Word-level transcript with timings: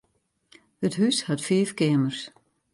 It 0.85 0.93
hús 0.99 1.17
hat 1.27 1.45
fiif 1.47 1.71
keamers. 1.79 2.19